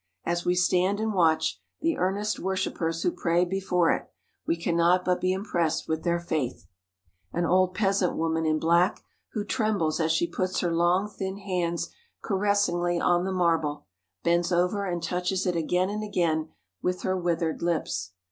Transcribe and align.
As 0.25 0.45
we 0.45 0.55
stand 0.55 0.99
and 0.99 1.13
watch 1.13 1.61
the 1.79 1.95
earnest 1.99 2.39
worshippers 2.39 3.03
who 3.03 3.11
pray 3.11 3.45
before 3.45 3.91
it, 3.91 4.09
we 4.47 4.57
cannot 4.57 5.05
but 5.05 5.21
be 5.21 5.31
impressed 5.31 5.87
with 5.87 6.01
their 6.03 6.19
faith. 6.19 6.65
An 7.31 7.45
old 7.45 7.45
8 7.45 7.45
9 7.45 7.45
THE 7.45 7.45
HOLY 7.45 7.45
LAND 7.45 7.45
AND 7.45 7.45
SYRIA 7.51 7.85
peasant 7.85 8.17
woman 8.17 8.45
in 8.47 8.59
black, 8.59 9.03
who 9.33 9.43
trembles 9.45 9.99
as 9.99 10.11
she 10.11 10.25
puts 10.25 10.61
her 10.61 10.73
long 10.73 11.07
thin 11.07 11.37
hands 11.37 11.89
caressingly 12.23 12.99
on 12.99 13.25
the 13.25 13.31
marble, 13.31 13.85
bends 14.23 14.51
over 14.51 14.87
and 14.87 15.03
touches 15.03 15.45
it 15.45 15.55
again 15.55 15.91
and 15.91 16.03
again 16.03 16.49
with 16.81 17.03
her 17.03 17.15
withered 17.15 17.61
lips. 17.61 18.13